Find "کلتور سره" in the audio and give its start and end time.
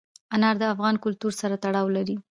1.03-1.55